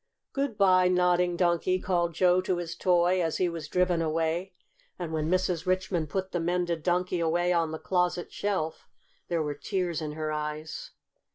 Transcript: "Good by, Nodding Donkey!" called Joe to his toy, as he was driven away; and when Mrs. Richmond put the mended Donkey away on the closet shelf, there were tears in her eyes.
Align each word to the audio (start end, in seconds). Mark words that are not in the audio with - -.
"Good 0.33 0.57
by, 0.57 0.87
Nodding 0.87 1.37
Donkey!" 1.37 1.77
called 1.79 2.15
Joe 2.15 2.41
to 2.41 2.57
his 2.57 2.75
toy, 2.75 3.21
as 3.21 3.37
he 3.37 3.47
was 3.47 3.67
driven 3.67 4.01
away; 4.01 4.53
and 4.97 5.13
when 5.13 5.29
Mrs. 5.29 5.67
Richmond 5.67 6.09
put 6.09 6.31
the 6.31 6.39
mended 6.39 6.81
Donkey 6.81 7.19
away 7.19 7.53
on 7.53 7.69
the 7.71 7.77
closet 7.77 8.31
shelf, 8.33 8.87
there 9.27 9.43
were 9.43 9.53
tears 9.53 10.01
in 10.01 10.13
her 10.13 10.31
eyes. 10.31 10.89